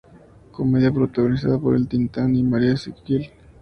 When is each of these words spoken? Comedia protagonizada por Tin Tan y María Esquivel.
Comedia 0.51 0.91
protagonizada 0.91 1.59
por 1.59 1.79
Tin 1.85 2.09
Tan 2.09 2.35
y 2.35 2.41
María 2.41 2.73
Esquivel. 2.73 3.29